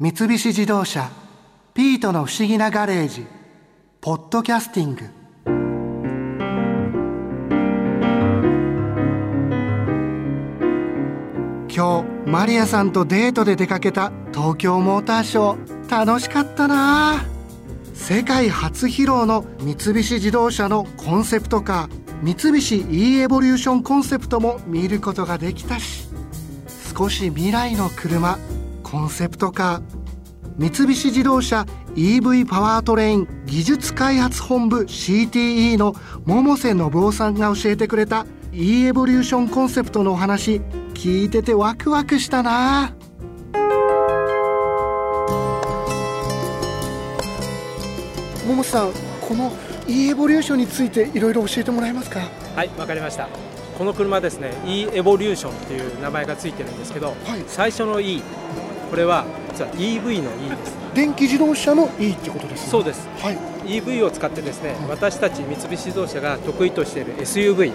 [0.00, 1.10] 三菱自動車
[1.74, 3.26] 「ピートの不思議なガレージ」
[4.00, 5.00] 「ポッドキャスティング」
[11.68, 17.24] 今日マリアさんとデートで出かけた東京モーターショー楽しかったな。
[17.92, 26.06] 世界初披露の三菱自動車のコンセプトカー三菱 e エボリューションコンセプトも見ることができたし
[26.96, 28.38] 少し未来の車
[28.90, 29.82] コンセプトカー
[30.56, 35.94] 三菱自動車 EV パワートレイン技術開発本部 CTE の
[36.26, 40.62] 百瀬信夫さんが教えてくれた e エボリューションコンセプトのお話。
[40.94, 42.92] 聞いててワクワクしたな。
[48.46, 49.52] 桃さんこの
[49.86, 52.20] e エボリューションについていろいろ教えてもらえますか？
[52.56, 53.28] はいわかりました。
[53.76, 58.20] この車ですね e エボリューションという名前がついてるんですけど、はい、最初の E
[58.90, 60.78] これは実は EV の E です。
[60.94, 67.72] 電気自動車の E ってことです、ね、そうです、はい、EV を使ってですね、私たち三菱自動車が得意としている SUV、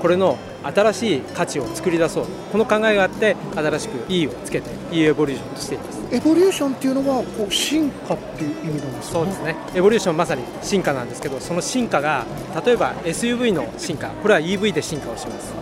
[0.00, 2.26] これの新しい価値を作り出そう。
[2.52, 6.00] この考えがあって新しく E をつけて E エボリューションとしています。
[6.12, 9.56] エボリューションっていうのはこう進化っていう意味なんですか、そうですね。
[9.74, 12.26] Evolution まさに進化なんですけどその進化が
[12.64, 15.54] 例えば SUV の進化これは EV で進化をします、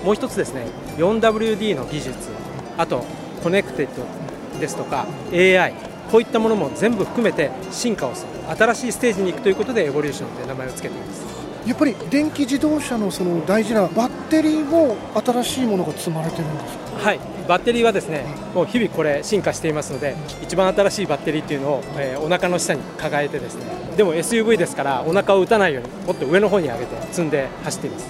[0.00, 2.14] うん、もう一つですね 4WD の技術。
[2.78, 3.04] あと
[3.42, 4.02] コネクテッド
[4.58, 5.72] ですとか AI
[6.10, 8.56] こういったものも全部含めて進化をする。
[8.56, 11.24] 新しいステージに行くということで Evolution という名前を付けています。
[11.66, 17.18] やっぱり電気自動車のその大事なバッテリーも新しいものが積まれてるんですはい。
[17.48, 23.64] バッテリーはですねもう日々これ進化していますので一番新しいバッテリーっていうのを、えー、お腹の下に抱えてですね。
[23.96, 28.06] でも SUV ですからお腹を打たないようにもっと上の方に上げて積んで走っています。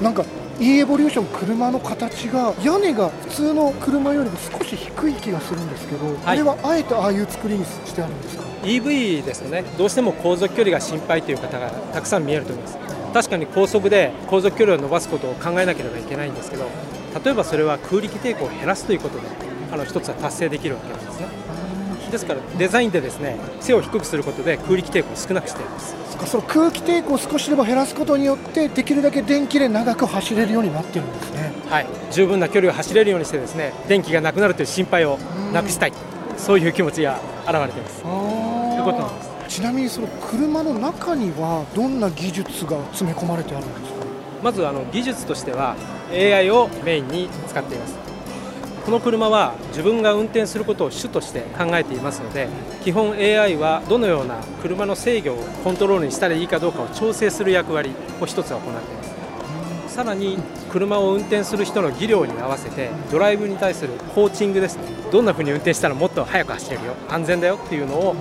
[0.00, 0.24] なんか
[0.60, 9.64] e エボリューション車の形が屋根が普通の車よりも少し低い気がするんですけど、はい、あれはあえてああいう作りにしてあるんですか？EV ですとね。
[9.76, 12.78] どうしても航続距離が心配という方がたくさん見えると思います。
[13.14, 16.66] 確かに高速で航続距離を伸ばすことを考えなければいけないんですけど
[17.24, 19.22] 例えばそれは空力抵抗を減らすということで
[19.70, 21.28] あの一つは達成できるわけなんですね
[22.14, 25.96] ですからデザインでですね背を低くすることで空力抵抗を少なくしています。
[26.26, 31.52] その空気抵抗を少しでも減らすことによってできるだけ電気で長く走れるようになってるんですね。
[31.68, 31.86] はい。
[32.10, 35.18] 十分な距離を走れるようにしてですね電気がなくなるという心配を
[35.52, 35.92] なくしたい。
[36.38, 38.02] そういう気持ちが現れています。
[38.02, 39.30] ということなんです。
[39.56, 44.04] ちなみにその車の中にはどんな技術が詰め込まれてあるんですか？
[44.42, 45.76] まずあの技術としては
[46.10, 47.94] AI をメインに使っています
[48.84, 52.48] この車は自分が運転することを主として考えていますので
[52.82, 59.14] 基本 AI はどのような車の制御をコントロールにしたらいいかどうかを調整する役割を一つは行っています。
[59.94, 60.38] さらに
[60.70, 64.82] 車を運転する人の技量に合わせてドライブに対するコーチングですね。
[65.12, 66.94] どんな風に運転したらもっと速く走れるよ。
[67.08, 68.16] 安全だよっていうのを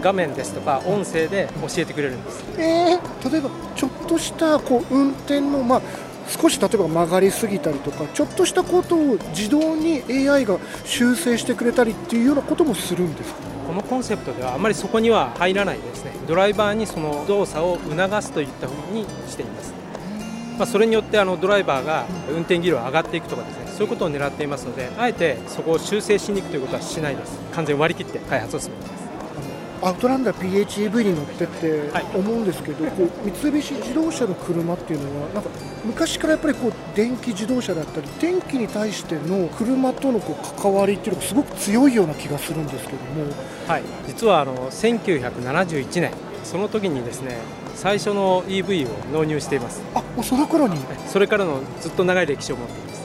[0.00, 5.82] 画面ですとか音声で教えてくれるんです、えー、例えばちょっとしたこう運転の、まあ
[6.28, 13.40] 少し例えば曲がりすぎたりとかちょっとしたことを自動に AI が修正してくれたりっていうようなこともするんですか？
[13.66, 16.12] このコンセプトではあまりそこには入らないですね。
[16.26, 19.72] ドライバーにその動作を促すといったふうにしています、
[20.58, 23.68] まあ、それによってあのドライバーが運転技量上がっていくとかですね。
[23.72, 27.38] そういうことを狙っていますのであえてそこを修正しに行くということはしないです。
[27.52, 28.97] 完全に割り切って開発を進めます。
[29.82, 35.50] アウトランダー PHEV に乗ってって思うんですけど、はい、こう三菱自動車の車っていうのはなんか
[35.84, 43.32] 昔からやっぱりこう電気自動車だったり電気に対しての車とのこう関わりっていうのがすごく強いような気がするんですけども、
[43.66, 46.12] はい、実はあの1971年
[46.44, 47.38] その時にですね
[47.74, 49.80] 最初の EV を納入しています。
[49.94, 50.76] あもうその頃に？
[51.06, 52.98] それからのずっと長い歴史を持っています。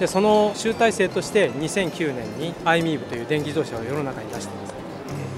[0.00, 4.73] でその集大成として2009年に iMEV という電気自動車を世の中に出しています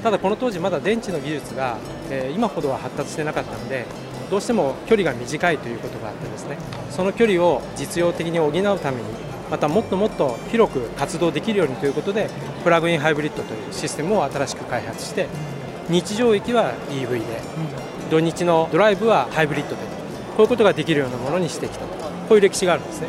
[0.07, 1.79] ただこの当時まだ電池の技術が、
[2.11, 3.87] えー、今ほどは発達してなかったので
[4.31, 6.59] どうしても距離が短いということがあってですね
[6.91, 9.09] その距離を実用的に補うために
[9.51, 12.31] またもっともっと広く活動できるようにということで
[12.63, 15.27] プラグインハイブリッドというシステムを新しく開発して
[15.89, 17.41] 日常駅は EV で
[18.09, 19.83] 土日のドライブはハイブリッドで
[20.37, 23.09] こういうことができるようなものにしてきたとこういう歴史があるんですね。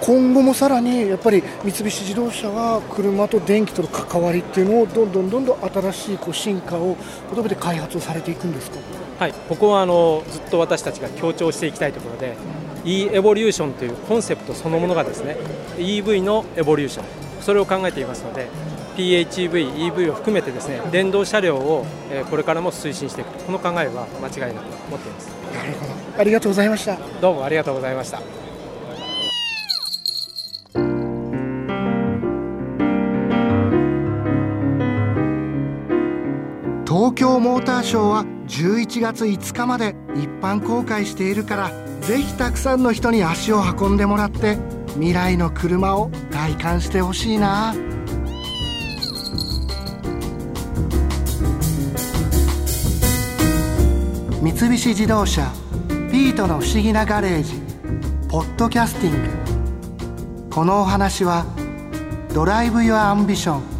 [0.00, 6.96] 今後もさらにやっぱり三菱自動車は車と電気との関わりっていうのをどんどんどんどん新しいこう進化を
[7.30, 8.78] 求めて開発をされていくんですか？
[9.18, 12.34] はいここはあのずっと私たちが強調していきたいところで、
[12.84, 15.36] e エボリューションというコンセプトそのものがですね
[15.76, 17.04] EV のエボリューション
[17.42, 18.48] それを考えていますので
[18.96, 21.84] PHEV、EV を含めてですね電動車両を
[22.30, 25.28] これからも推進していくこの考えは間違いなく持っています。
[25.54, 26.20] なるほど。
[26.20, 26.96] ありがとうございました。
[27.20, 28.39] どうもありがとうございました
[37.10, 41.70] 東京モーターショーは11月5日まで一般公開しているから
[42.02, 44.58] ぜひたくさんの人に足を運んでもらって
[44.94, 47.74] 未来の車を体感してほしいな。
[54.40, 55.50] 三菱自動車
[56.12, 57.54] ピートの不思議なガレージ
[58.28, 60.48] ポッドキャスティング。
[60.48, 61.44] このお話は
[62.32, 63.79] Drive your Ambition